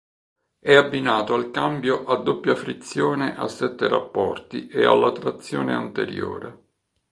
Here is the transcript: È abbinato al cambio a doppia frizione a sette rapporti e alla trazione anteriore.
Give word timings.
È 0.57 0.73
abbinato 0.73 1.35
al 1.35 1.51
cambio 1.51 2.05
a 2.05 2.15
doppia 2.17 2.55
frizione 2.55 3.37
a 3.37 3.47
sette 3.47 3.87
rapporti 3.87 4.67
e 4.67 4.83
alla 4.83 5.11
trazione 5.11 5.75
anteriore. 5.75 6.63